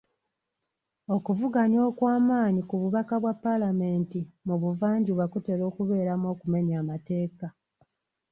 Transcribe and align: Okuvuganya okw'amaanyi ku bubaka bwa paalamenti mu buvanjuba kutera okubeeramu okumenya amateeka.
Okuvuganya 1.15 1.79
okw'amaanyi 1.89 2.61
ku 2.69 2.75
bubaka 2.81 3.15
bwa 3.21 3.33
paalamenti 3.43 4.21
mu 4.47 4.55
buvanjuba 4.61 5.23
kutera 5.33 5.63
okubeeramu 5.69 6.25
okumenya 6.33 6.75
amateeka. 6.83 7.47